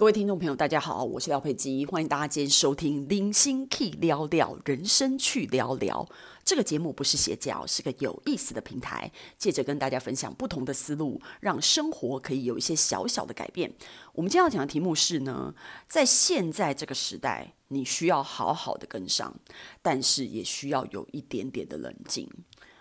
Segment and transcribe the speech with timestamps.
[0.00, 6.08] 各位听众朋友，大家好，我是廖佩基，欢迎大家今天收听《零星 Key 聊聊人生去聊聊》
[6.42, 13.74] 这个节目，不是邪教，是个有意思的平台，借着跟大家分享不同的思路，让生活可以有一些小小的改变。
[14.14, 15.54] 我们今天要讲的题目是呢，
[15.86, 19.38] 在现在这个时代，你需要好好的跟上，
[19.82, 22.26] 但是也需要有一点点的冷静。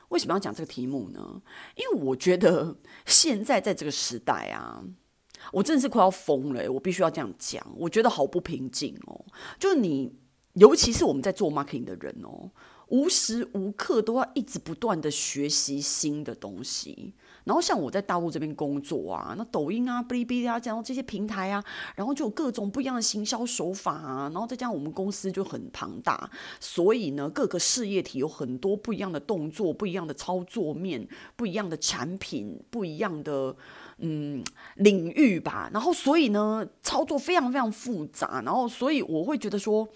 [0.08, 1.42] 为什么要讲这个题目呢？
[1.76, 4.82] 因为我觉得现在在这个时代啊。
[5.52, 7.66] 我真的是快要疯了，我必须要这样讲。
[7.78, 9.26] 我觉得好不平静哦，
[9.58, 10.14] 就你，
[10.54, 12.52] 尤其是我们在做 marketing 的人哦，
[12.88, 17.14] 无时无刻都要一直不断的学习新的东西。
[17.46, 21.64] 然后像我在大陆这边工作啊，那抖音啊、哔哩哔哩啊，这样这些平台啊，
[21.96, 26.30] 然后就有各种不一样的行销手法啊，然后再加上我们公司就很庞大，
[26.60, 33.56] 所以呢，各个事业体有很多不一样的动作、不一样的操作面、不一样的产品、不一样的。
[34.02, 34.44] 嗯，
[34.76, 39.88] 领域吧，然后所以呢，操作非常非常复杂，然后所以我会觉得说，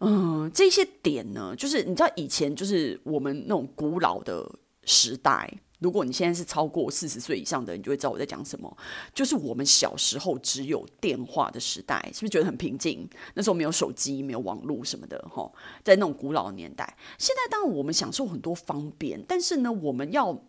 [0.00, 4.48] 嗯，这些点呢，就是你知道以前就是我们那种古老的
[4.84, 8.76] 时代，如果你现在是超过四十岁以上的，你就会知道我在讲什么，
[9.12, 13.08] 就是我们小时候只有电话的时代，是不是觉得很平静？
[13.34, 15.50] 那时候没有手机，没有网络什么的，哈，
[15.82, 20.40] 在那种古老年代，现在当然我们享受很多方便，但是呢，我们要。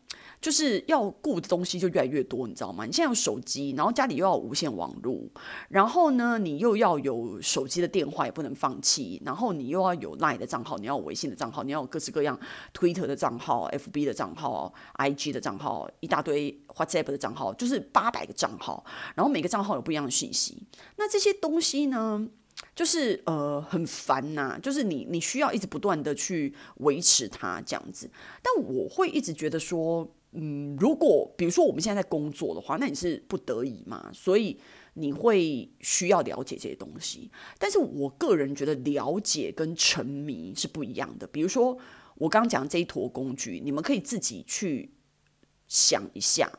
[0.44, 2.86] 就是要顾的东西就越来越多，你知道吗？
[2.86, 5.18] 你现在有手机，然后家里又要无线网络，
[5.70, 12.38] 然后呢，你又要有手机的电话也不能放弃，然后你又要有 Line 的账号，你要有微信的账号，你要有各式各样
[12.74, 18.84] Twitter 的账号、FB 的账号、IG 的账号，一大堆 WhatsApp 的账号，就是八百个账号，
[19.16, 20.62] 然后每个账号有不一样的信息。
[20.98, 22.28] 那这些东西呢，
[22.76, 28.12] 就是呃很烦呐、就是你你需要一直不断的去维持它这样子。
[28.42, 30.06] 但我会一直觉得说。
[30.36, 34.60] 嗯，如果比如说我们现在在工作的话，那你是不得已嘛，所以
[34.96, 37.30] 你会需要了解这些东西。
[37.60, 41.28] 但是我个人觉得了解跟沉迷是不一样的。
[41.28, 41.78] 比如说
[42.16, 44.96] 我刚刚讲这一坨工具，你们可以自己去
[45.68, 46.52] 想一下。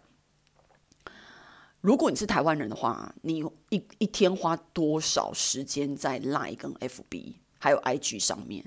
[1.80, 8.64] 如果你是台湾人的话，你一一天花多少时间在 Line 跟 FB 还有 IG 上面？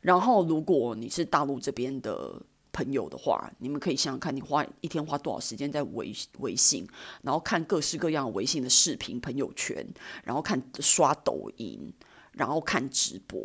[0.00, 2.42] 然后如果你是大陆这边的。
[2.72, 6.86] 朋友的话，你们可以想想看，你花一天花多少时间在微微信，
[7.22, 9.86] 然后看各式各样微信的视频朋友圈，
[10.24, 11.92] 然后看刷抖音，
[12.32, 13.38] 然后看直播，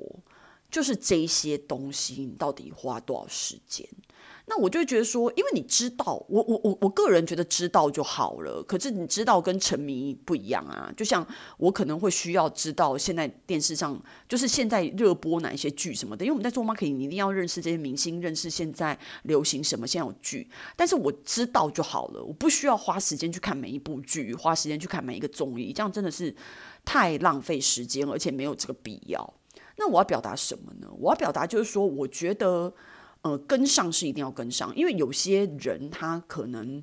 [0.69, 3.87] 就是这些东西，你到底花多少时间？
[4.49, 8.63] 那我就觉得说，因为你知道，我我我我个人觉得知道就好了。
[8.63, 10.89] 可是你知道跟沉迷不一样啊。
[10.95, 11.25] 就像
[11.57, 20.49] 我可能会需要知道现在电视上就是现在热播哪一些剧什么的，因为我们在做 marketing，你一定要认识这些明星，认识现在流行什么，现在有剧。
[20.77, 26.33] 但是我知道就好了，我不需要花时间去看每一部剧，花时间去看每一个综艺，这样真的是
[26.85, 29.33] 太浪费时间，而且没有这个必要。
[29.77, 30.87] 那我要表达什么呢？
[30.99, 32.73] 我要表达就是说，我觉得。
[33.23, 36.81] 呃，跟上是一定要跟上，因为有些人他可能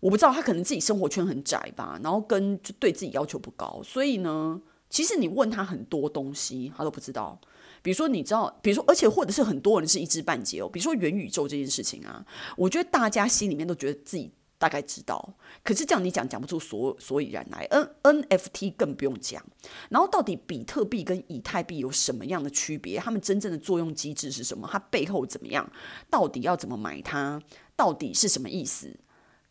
[0.00, 7.38] 我不知道，他可能自己生活圈很窄吧，然后跟就对自己要求不高，所以呢，其实你问他很多东西，他都不知道。
[7.82, 10.68] 比如说，你知道，比如说，而且或者是很多人是一知半解哦。
[10.68, 12.24] 比如说元宇宙这件事情啊，
[12.56, 14.32] 我觉得大家心里面都觉得自己。
[14.64, 17.66] 大概知道，可是这样你讲讲不出所所以然来。
[18.00, 19.44] N NFT 更不用讲，
[19.90, 22.98] 然后到底比特币跟以太币有什么样的区别？
[22.98, 24.66] 它们真正的作用机制是什么？
[24.72, 25.70] 它背后怎么样？
[26.08, 27.42] 到底要怎么买它？
[27.76, 28.98] 到底是什么意思？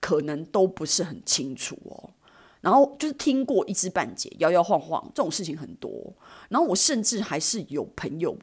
[0.02, 2.10] 可能都不是很清楚哦。
[2.62, 6.12] 然后就是听过一知半解，摇摇晃晃这种事情很多。
[6.50, 8.36] 然后我甚至还是有朋友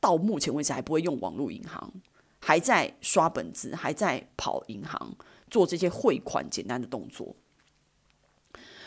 [0.00, 1.92] 到目前为止还不会用网络银行，
[2.38, 5.14] 还在刷本子，还在跑银行。
[5.50, 7.36] 做这些汇款简单的动作，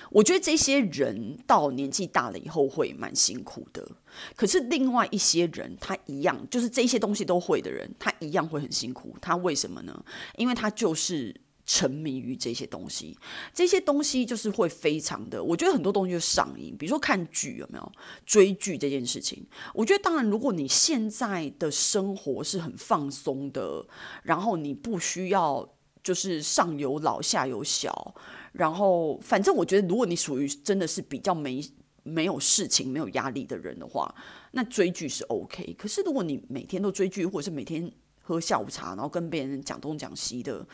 [0.09, 3.87] 我觉得这些人到年纪大了以后会蛮辛苦的。
[4.35, 9.15] 可是另外一些人，他一样就是这些东西都会的人，他一样会很辛苦。
[9.21, 10.03] 他为什么呢？
[10.35, 11.33] 因为他就是
[11.65, 13.17] 沉迷于这些东西，
[13.53, 15.41] 这些东西就是会非常的。
[15.41, 17.91] 我觉得很多东西就上瘾，比如说看剧有没有
[18.25, 19.47] 追剧这件事情。
[19.73, 23.87] 我觉得当然，如果你现在的生活是很放松的，
[24.23, 25.73] 然后你不需要。
[26.03, 28.15] 就是上有老下有小，
[28.53, 31.63] 然后反正我觉得，如果你属于真的是比较没
[32.03, 34.13] 没有事情、没有压力的人的话，
[34.51, 35.75] 那追剧是 OK。
[35.77, 40.65] 可是如果你每天都追剧，或者是每天喝下午茶，然后跟别人讲东讲西的，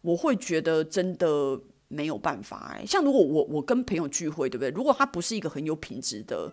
[0.00, 2.84] 我会觉得真的没有办法哎。
[2.84, 4.70] 像如果我我跟朋友聚会，对不对？
[4.70, 6.52] 如果他不是一个很有品质的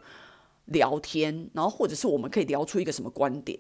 [0.65, 3.59] 聊天，然后或者是我们可以聊出一个什么观点。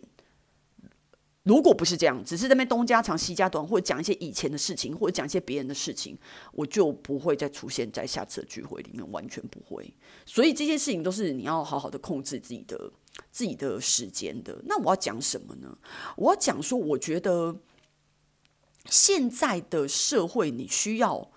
[1.49, 6.15] 如果不是这样，只是在那边东家长西家短，或者讲一些以前的事情，或者讲一些别人的事情，
[6.51, 9.91] 我就不会再出现在下次的聚会里面，完全不会。
[10.27, 12.91] 所以这些事情都是你要好好的控制自己的
[13.31, 14.61] 自己的时间的。
[14.67, 15.75] 那我要讲什么呢？
[16.17, 17.55] 我要讲说，我觉得
[18.85, 21.31] 现在的社会你需要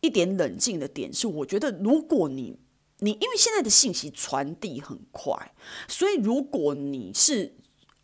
[0.00, 2.58] 一点冷静的点是，我觉得如果你
[2.98, 5.54] 你因为现在的信息传递很快，
[5.86, 7.54] 所以如果你是。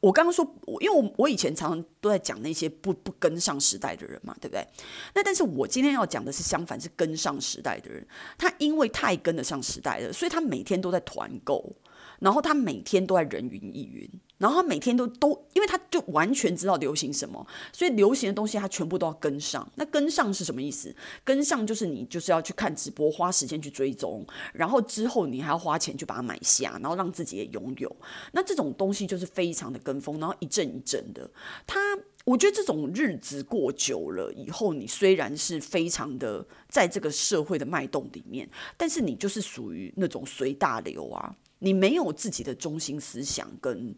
[0.02, 0.44] 我刚刚说，
[0.80, 4.66] 因为我我以前常常都在讲那些不不跟上时代的人嘛，对不对？
[5.14, 8.04] 那但是我今天要讲的是相反，是跟上时代的人。
[8.36, 11.72] 他因为太跟得上时代了，所以他每天都在团购。
[12.20, 14.08] 然后他每天都在人云亦云，
[14.38, 19.68] 然后他每天都都，因为他就完全知道流行什么，所以流行的东西他全部都要跟上。
[19.74, 20.94] 那跟上是什么意思？
[21.24, 27.96] 跟上就是你就是要去看直播，花时间去追踪，然后之后你还要花钱去把它买下，然后让自己也拥有。
[28.32, 31.28] 那这种东西就是非常的跟风，然后一阵一阵的。
[31.66, 31.80] 他，
[32.24, 41.34] 我觉得这种日子过久了以后，你虽然是非常的在这个社会的脉动里面，但是你就是属于那种随大流啊。
[41.62, 43.94] 你没有自己的中心思想，跟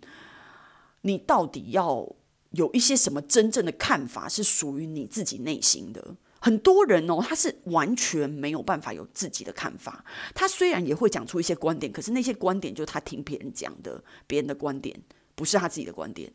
[1.01, 2.07] 你到底要
[2.51, 6.15] 有一些什么真正的看法，是属于你自己内心的。
[6.41, 10.05] 很多人哦，他是完全没有办法有自己的看法。
[10.35, 15.01] 他虽然也会讲出一些观点，可是那些观点就是他听别人讲的，别人的观点
[15.35, 16.31] 不是他自己的观点。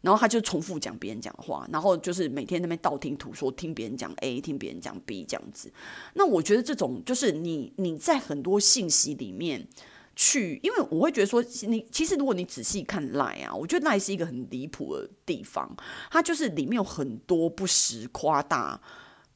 [0.00, 5.72] 然后他就重复讲别人讲的话，然后就是每天那边道听途说，听别人讲 A，听别人讲 B 这样子。
[6.14, 9.68] 那我觉得这种就是你你在很多信息里面。
[10.14, 15.76] 去，因为我会觉得说，你其实如果你仔细看赖啊，我觉得 Line 是一个很离谱的地方，
[16.10, 18.80] 它就是里面有很多不实、夸大、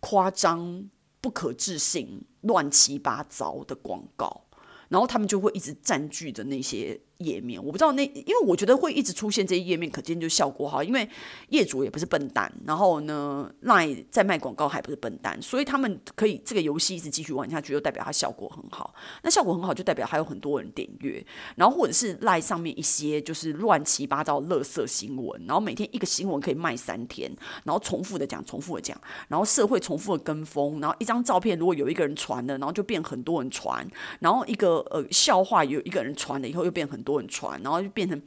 [0.01, 0.89] 夸张、
[1.21, 4.45] 不可置信、乱七八糟的广告，
[4.89, 7.01] 然后他们就会一直占据着那些。
[7.19, 10.83] 页面我不知道那，因为我觉得会一直出现这些页面，可见就效果好。
[10.83, 11.09] 因为
[11.49, 18.95] 业主也不是笨蛋，然后呢赖在卖广告还不是笨蛋，所以他们可以这个游戏一直继续玩下去，就代表它效果很好。
[19.23, 21.25] 那效果很好，就代表还有很多人点阅，
[21.55, 27.35] 然后或者是 LINE 上面一些就是乱七八糟垃圾新闻，然后每天一个新闻可以卖三天，
[27.65, 33.89] 然后重复的讲，重复的讲，然后社会重复的跟风，然后一张照片如果有一个人传了，然后就变很多人传，
[34.21, 37.06] 然后一个呃笑话有一个人传了以后又变很。
[37.07, 38.21] 多人传，然后就变成，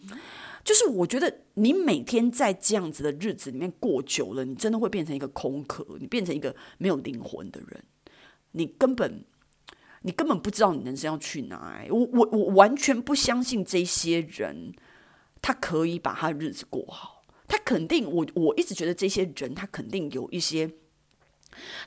[0.63, 7.83] 就是我觉得你每天在这样子的日子里面过久了，你真的会变成一个空壳，你变成一个没有灵魂的人，
[8.53, 9.25] 你根本
[10.03, 11.85] 你根本不知道你人生要去哪。
[11.89, 14.73] 我我我完全不相信这些人，
[15.41, 20.71] 他可以把他日子过好，他肯定我我一直觉得这些人他肯定有一些。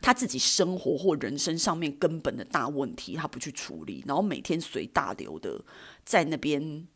[0.00, 5.64] 他自己生活或人生上面根本的大问题，他不去处理，然后每天随大流的
[6.04, 6.86] 在那边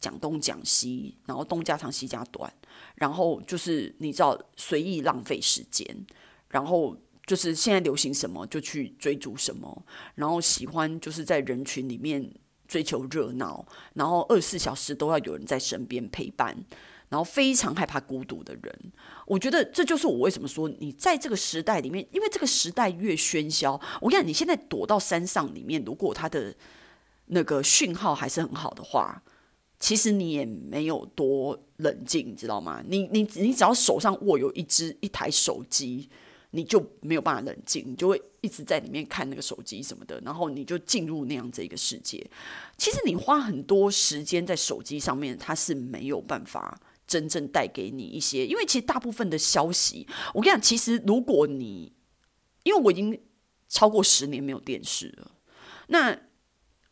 [0.00, 2.52] 讲东讲西，然后东家长西家短，
[2.96, 6.06] 然后就是你知道随意浪费时间，
[6.48, 6.96] 然后
[7.26, 12.32] 就是现在流行什么就去追逐什么，然后喜欢就是在人群里面
[12.68, 16.64] 追求热闹，然后二十四小时都要有人在身边陪伴。
[17.08, 18.92] 然后非常害怕孤独的人，
[19.26, 26.52] 我觉得这就是我为什么说你在这个时代里面，因为这个时代越喧嚣，我跟你讲，你现在躲到山上里面，如果它的
[27.26, 29.22] 那个讯号还是很好的话，
[29.78, 32.82] 其实你也没有多冷静，你知道吗？
[32.88, 36.08] 你你你只要手上握有一只一台手机，
[36.50, 42.26] 你就没有办法冷静，你就会一直在里面看那个手机什么的，然后你就进入那样子一个世界。
[42.76, 46.80] 其实你花很多时间在手机上面，它是没有办法。
[47.06, 51.92] 真正带给你一些，因为其实大部分的消息，我跟你讲，其实如果你，
[52.64, 53.20] 因为我已经
[53.68, 55.30] 超过十年没有电视了，
[55.88, 56.12] 那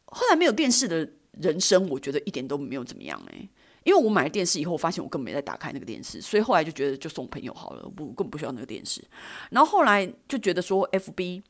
[0.04, 3.48] 后来没有电视的人生，我觉得一点都没有怎么样哎，
[3.82, 9.02] 因为我买了电视以后，发现我根本没在打开那个电视，所以后来就觉得就送朋友好了，不根本不需要那个电视，
[9.50, 11.42] 然后后来就觉得说，FB，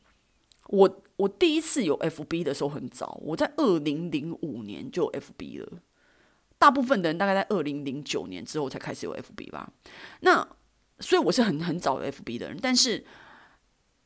[0.68, 5.83] 我我第一次有 FB 的时候很早，我在二零零五年就有 FB 了。
[6.59, 9.73] 大部分的人大概在二零零九年之后才开始有 FB 吧，
[10.21, 10.47] 那
[11.01, 13.05] 所以我是很很早有 FB 的人，但是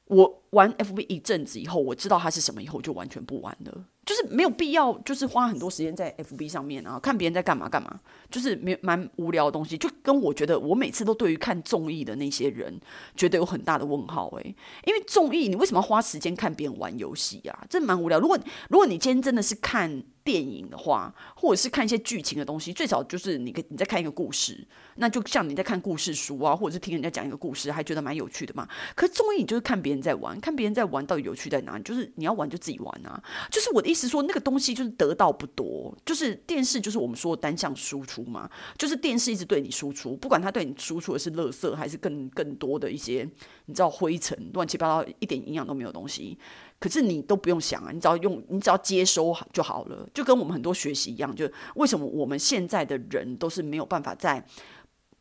[0.07, 3.85] 我玩 FB 一阵子以后，我知道它是什么以后，就完全不玩了。
[4.07, 8.01] 就是没有必要，就是花很多时间在 FB 上面啊，看别人在干嘛干嘛，
[8.31, 9.77] 就是没蛮无聊的东西。
[9.77, 12.81] 就跟我觉得，我每次都对于看综艺的那些人，
[13.15, 17.67] 觉得有很大的问号诶，因为综艺你为什么要花时间看别人玩游戏啊？
[17.69, 18.19] 这蛮无聊。
[18.19, 18.39] 如果
[18.71, 28.67] 如果你今天真的是看电影的话，或者是看一些剧情的东西，最少就是你你在看一个故事，那就像你在看故事书啊，或者是听人家讲一个故事，还觉得蛮有趣的嘛。
[28.95, 31.83] 可综艺你就是看别人在玩，看别人在玩，到底有趣在哪里？
[31.83, 33.23] 就是你要玩就自己玩啊。
[33.51, 43.29] 就是我的意思说，那个东西就是得到不多，就是电视就是我们说的单向输出嘛，就是电视一直对你输出，不管它对你输出的是垃圾还是更更多的一些
[43.67, 46.39] 你知道灰尘乱七八糟一点营养都没有东西，
[46.79, 54.45] 可是你都不用想啊，你只要用你只要接收就好了，就跟我们很多学习一样，就为什么我们现在的人都是没有办法在。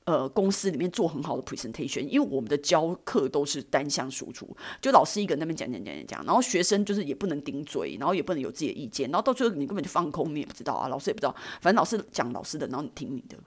[0.07, 13.37] 呃，公司里面做很好的 presentation，因为我们的教课都是单向输出，就老师一个人那边讲讲讲讲讲，然后学生就是也不能顶嘴，然后也不能有自己的意见，然后到最后你根本就放空，你也不知道啊，老师也不知道，反正老师讲老师的，然后你听你的。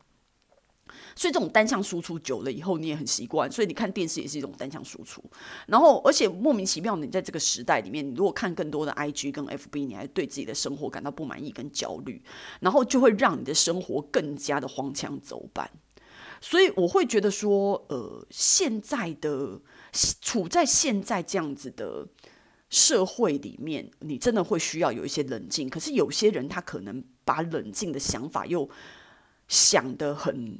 [1.17, 5.25] 所以这种单向输出久了以后，你也很习惯，所以你看电视也是一种单向输出。
[5.67, 12.23] 然后，而且莫名其妙，你在这个时代里面，你如果看更多的 IG 跟 FB，你还对自己的生活感到不满意跟焦虑，
[12.61, 15.71] 然后就会让你的生活更加的荒腔走板。
[16.41, 19.61] 所以我会觉得说，呃，现在的
[20.21, 22.07] 处在现在这样子的
[22.71, 25.69] 社会里面，你真的会需要有一些冷静。
[25.69, 28.69] 可是有些人他可能把冷静的想法又
[29.49, 30.59] 想得很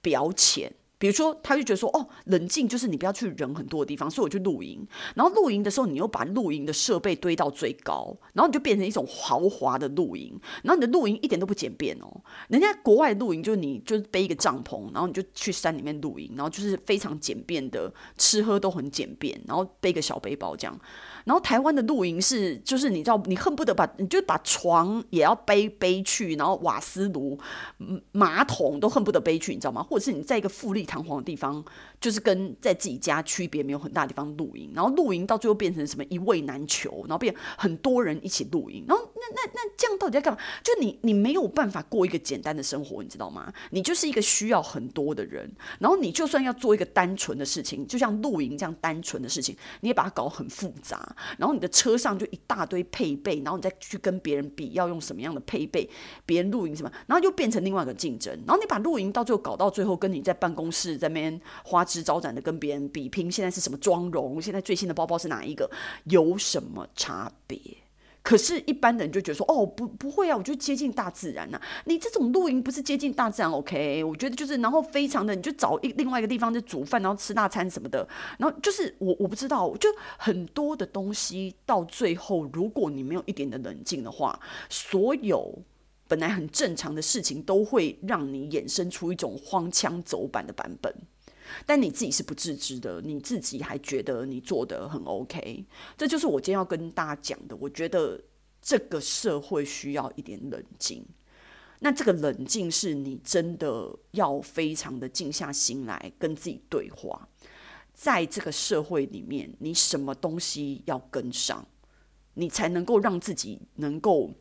[0.00, 0.72] 表浅。
[1.04, 4.88] 比如说，他就觉得说，哦，冷静就是你不要去人很多的地方，所以我去露营。
[5.14, 10.32] 然后露营的时候，你又把露营的设备堆到最高，然后你就变成一种豪华的露营。
[10.62, 20.80] 然后你的露营一点都不简便哦，人家国外露营就是你就是背一个帐篷，然后你就去山里面露营，然后就是非常简便的，吃喝都很简便，然后背个小背包这样。
[21.24, 27.38] 然后台湾的露营是，就是你知道，你恨不得把，你就把床也要背背去，然后瓦斯炉、
[28.12, 29.82] 马桶都恨不得背去，你知道吗？
[29.82, 31.64] 或者是你在一个富丽堂皇的地方，
[32.00, 40.38] 就是跟在自己家区别没有很大的地方露营，然后露营到最后变成什么一位难求，然后变很多人一起露营，然后那那那这样到底在干嘛？
[40.62, 43.52] 就你你没有办法过一个简单的生活，你知道吗？
[43.70, 51.13] 你就是一个需要很多的人，然后你就算要做一个单纯的事情，就像露营这样单纯的事情，你也把它搞很复杂。
[51.38, 55.88] 然后你的车上就一大堆配备，然后你再去跟别人比要用什么样的配备，
[56.26, 58.32] 别人露营什么，然后又变成另外一个竞争。
[58.46, 65.70] 然后你把露营到最后搞到最后，跟你在办公室在那边花枝招展的跟别人比拼，现在是什么妆容，现在最新的包包是哪一个，
[66.04, 67.60] 有什么差别？
[68.24, 71.62] 可是，一般的人就觉得说，哦，不，不会啊，我就接近大自然呐、啊。
[71.84, 78.08] 你这种露营不是接近大自然？OK，我觉得就是，然后非常的，你就找一另外一个地方就煮饭，然后吃大餐什么的。
[78.38, 84.40] 然后就是我，我不知道，就很多的东西到最后，如果你没有一点的冷静的话，
[84.70, 85.58] 所有
[86.08, 90.90] 本来很正常的事情，都会让你衍生出一种荒腔走板的版本。
[91.66, 95.64] 但你自己是不自知的，你自己还觉得你做得很 OK，
[95.96, 97.56] 这就是我今天要跟大家讲的。
[97.56, 98.20] 我觉得
[98.60, 101.04] 这个社会需要一点冷静，
[101.80, 107.28] 那这个冷静是你真的要非常的静下心来跟自己对话。
[107.92, 111.64] 在这个社会里面，你什么东西要跟上，
[112.34, 114.32] 你才能够让自己能够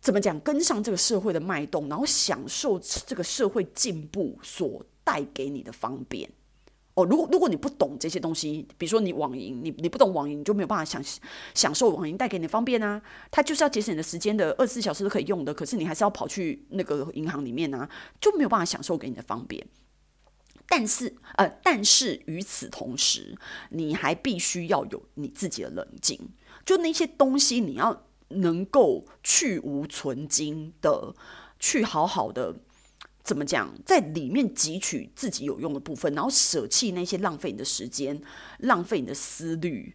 [0.00, 6.30] 怎么讲，跟上这个社会的脉动，然后享受这个社会进步所带给你的方便
[6.94, 11.02] 哦，如果如果你不懂这些东西，比如说你网银，你你不懂网银，你就没有办法享
[11.54, 13.00] 享受网银带给你的方便啊。
[13.30, 17.88] 它就是要节省你的时间的，二十四小时都可以用的，可是你还是要跑去那个银行里面啊，
[18.20, 19.66] 就没有办法享受给你的方便。
[20.68, 23.38] 但是呃，但是与此同时，
[23.70, 26.18] 你还必须要有你自己的冷静，
[26.66, 31.14] 就那些东西你要能够去无存菁的
[31.58, 32.56] 去好好的。
[33.22, 38.20] 怎么讲，在里面汲取自己有用的部分，然后舍弃那些浪费你的时间、
[38.58, 39.94] 浪费你的思虑、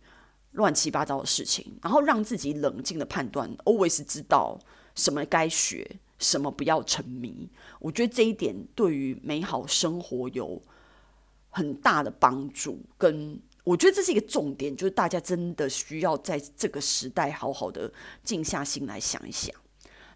[0.52, 4.58] 乱七八糟的事情，然后让自己冷静的判断，always 知道
[4.96, 7.50] 什么该学，什么不要沉迷。
[7.80, 10.62] 我觉得这一点对于美好生活有
[11.50, 17.92] 很大的帮助，跟我觉得这是一个重点，就是大家真的需要在这个时代好好的
[18.24, 19.54] 静下心来想一想。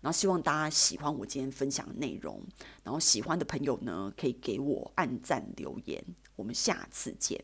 [0.01, 2.43] 然后希望大家喜欢我今天分享的内容，
[2.84, 6.03] 然后喜欢的朋友呢，可以给我按赞留言，
[6.36, 7.43] 我们下次见。